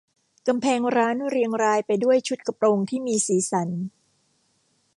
[0.47, 3.69] กำแพงร้านเรียงรายไปด้วยชุดกระโปรงที่มีสีสัน